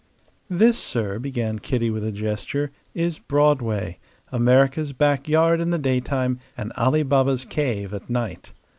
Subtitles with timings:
[0.49, 3.99] "This, sir," began Kitty with a gesture, "is Broadway
[4.31, 8.51] America's backyard in the daytime and Ali Baba's cave at night.